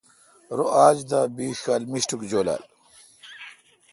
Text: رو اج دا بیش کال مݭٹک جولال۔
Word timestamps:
رو 0.55 0.65
اج 0.85 0.97
دا 1.11 1.19
بیش 1.35 1.57
کال 1.65 1.81
مݭٹک 1.91 2.21
جولال۔ 2.29 2.63